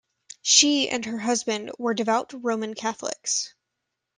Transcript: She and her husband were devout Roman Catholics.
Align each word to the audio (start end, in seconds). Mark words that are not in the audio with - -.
She 0.41 0.89
and 0.89 1.05
her 1.05 1.19
husband 1.19 1.73
were 1.77 1.93
devout 1.93 2.33
Roman 2.33 2.73
Catholics. 2.73 3.53